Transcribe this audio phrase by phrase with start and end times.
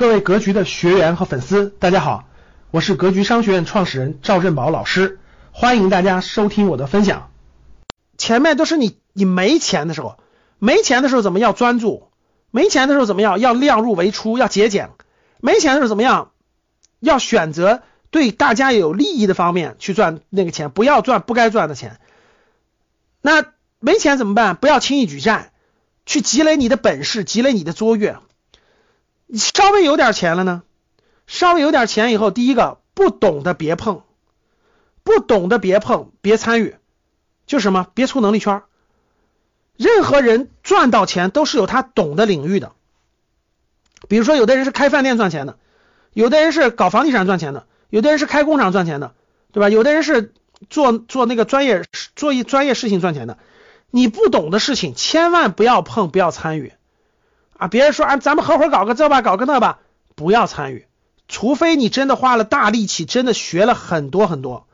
[0.00, 2.24] 各位格局的学员和粉丝，大家好，
[2.70, 5.18] 我是格局商学院创始人赵振宝老师，
[5.52, 7.30] 欢迎大家收听我的分享。
[8.16, 10.16] 前面都是你你没钱的时候，
[10.58, 12.08] 没钱的时候怎么要专注？
[12.50, 13.40] 没钱的时候怎么样？
[13.40, 14.88] 要量入为出，要节俭。
[15.38, 16.30] 没钱的时候怎么样？
[17.00, 22.00] 要选择对大家有利益的方面去赚那个钱，不要赚不该赚的钱。
[23.20, 23.44] 那
[23.80, 24.56] 没钱怎么办？
[24.56, 25.52] 不要轻易举债，
[26.06, 28.16] 去积累你的本事，积累你的卓越。
[29.34, 30.62] 稍微有点钱了呢，
[31.26, 34.02] 稍微有点钱以后，第一个不懂的别碰，
[35.02, 36.76] 不懂的别碰，别参与，
[37.46, 38.62] 就什么别出能力圈。
[39.76, 42.72] 任何人赚到钱都是有他懂的领域的，
[44.08, 45.58] 比如说有的人是开饭店赚钱的，
[46.12, 49.14] 有的人是搞房地产赚钱的，有的人是开工厂赚钱的，
[49.52, 49.68] 对吧？
[49.68, 50.34] 有的人是
[50.68, 51.84] 做做那个专业
[52.14, 53.38] 做一专业事情赚钱的。
[53.90, 56.72] 你不懂的事情，千万不要碰，不要参与。
[57.60, 57.68] 啊！
[57.68, 59.80] 别人说啊，咱们合伙搞个这吧，搞个那吧，
[60.14, 60.86] 不要参与，
[61.28, 64.66] 除非你真的花了大力气，真的学了很多很多。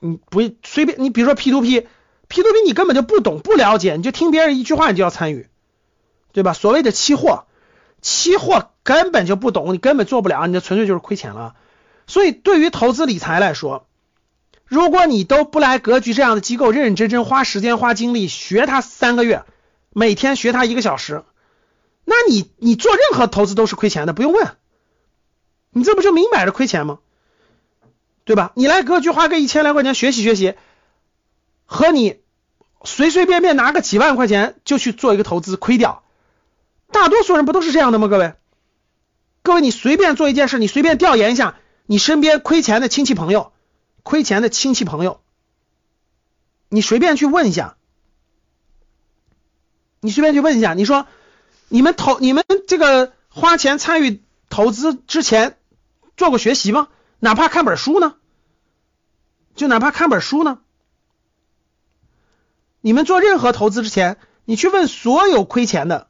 [0.00, 5.48] 你不随便，你比如说 P to P，P to P 你根本就不懂不了解，你就听别人一句话你就要参与，
[6.32, 6.52] 对吧？
[6.52, 7.46] 所谓的期货，
[8.02, 11.54] 期货根本就不懂，你根本做不了，你这纯粹就是亏钱了。
[12.06, 13.86] 所以对于投资理财来说，
[14.66, 19.42] 如果你都不来格局这样的机构，认认真真花时间花精力学它三个月，
[19.92, 21.24] 每天学它一个小时。
[22.04, 24.56] 那你你做任何投资都是亏钱的，不用问，
[25.70, 26.98] 你这不就明摆着亏钱吗？
[28.24, 28.52] 对吧？
[28.54, 30.54] 你来格局花个一千来块钱学习学习，
[31.66, 32.20] 和你
[32.84, 36.04] 随随便便拿个几万块钱就去做一个投资亏掉，
[36.92, 38.08] 大多数人不都是这样的吗？
[38.08, 38.34] 各位，
[39.42, 43.52] 各位，你随便做一件事，你随便调研一下你身边亏钱的亲戚朋友，
[44.02, 45.20] 亏钱的亲戚朋友，
[46.68, 47.76] 你随便去问一下，
[50.00, 51.06] 你随便去问一下，你说。
[51.70, 55.56] 你们投你们这个花钱参与投资之前
[56.16, 56.88] 做过学习吗？
[57.20, 58.16] 哪怕看本书呢？
[59.54, 60.58] 就哪怕看本书呢？
[62.80, 66.08] 你们做任何投资之前，你去问所有亏钱的，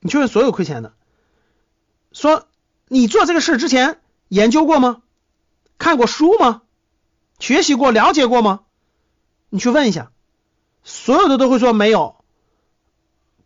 [0.00, 0.94] 你去问所有亏钱的，
[2.10, 2.48] 说
[2.88, 5.02] 你做这个事之前研究过吗？
[5.78, 6.62] 看过书吗？
[7.38, 8.64] 学习过了解过吗？
[9.48, 10.10] 你去问一下，
[10.82, 12.24] 所有的都会说没有，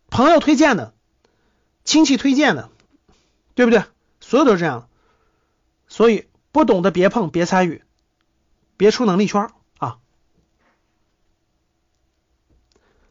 [0.09, 0.95] 朋友推荐的。
[1.91, 2.69] 亲戚推荐的，
[3.53, 3.83] 对不对？
[4.21, 4.87] 所有都是这样，
[5.89, 7.81] 所以不懂的别碰，别参与，
[8.77, 9.97] 别出能力圈啊。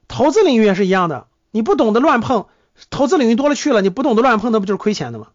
[0.08, 2.46] 投资领域也是一样的，你不懂得乱碰，
[2.88, 5.26] 投资领域多了去了，你不懂得乱碰，那不就是亏钱的吗？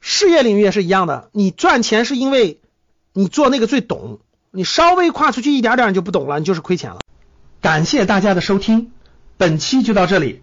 [0.00, 2.60] 事业领域也是一样的，你赚钱是因为
[3.12, 4.18] 你做那个最懂，
[4.50, 6.98] 你稍微跨出去一点点，你就不懂了，你就是亏钱了。
[7.60, 8.90] 感谢大家的收听，
[9.36, 10.42] 本期就到这里。